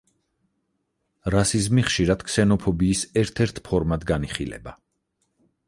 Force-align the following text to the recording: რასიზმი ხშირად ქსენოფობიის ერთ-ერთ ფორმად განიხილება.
რასიზმი 1.35 1.83
ხშირად 1.89 2.25
ქსენოფობიის 2.29 3.05
ერთ-ერთ 3.25 3.63
ფორმად 3.71 4.09
განიხილება. 4.15 4.77